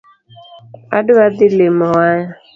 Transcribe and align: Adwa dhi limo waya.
Adwa 0.97 1.25
dhi 1.35 1.47
limo 1.57 1.87
waya. 1.97 2.29